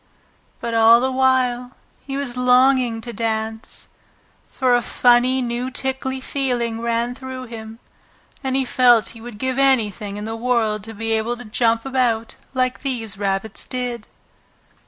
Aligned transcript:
But 0.59 0.73
all 0.73 0.99
the 0.99 1.11
while 1.11 1.77
he 2.03 2.17
was 2.17 2.35
longing 2.35 3.01
to 3.01 3.13
dance, 3.13 3.87
for 4.49 4.75
a 4.75 4.81
funny 4.81 5.43
new 5.43 5.69
tickly 5.69 6.19
feeling 6.19 6.81
ran 6.81 7.13
through 7.13 7.43
him, 7.43 7.77
and 8.43 8.55
he 8.55 8.65
felt 8.65 9.09
he 9.09 9.21
would 9.21 9.37
give 9.37 9.59
anything 9.59 10.17
in 10.17 10.25
the 10.25 10.35
world 10.35 10.83
to 10.85 10.95
be 10.95 11.11
able 11.11 11.37
to 11.37 11.45
jump 11.45 11.85
about 11.85 12.33
like 12.55 12.81
these 12.81 13.19
rabbits 13.19 13.67
did. 13.67 14.07